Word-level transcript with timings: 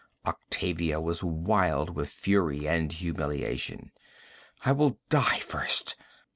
Octavia 0.25 0.99
was 0.99 1.23
wild 1.23 1.91
with 1.91 2.09
fury 2.09 2.67
and 2.67 2.91
humiliation. 2.91 3.91
'I 4.65 4.71
will 4.71 4.99
die 5.11 5.39
first!' 5.41 5.95